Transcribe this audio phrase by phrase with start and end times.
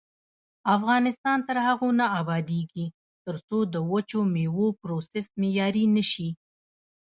[0.75, 2.85] افغانستان تر هغو نه ابادیږي،
[3.25, 6.29] ترڅو د وچو میوو پروسس معیاري نشي.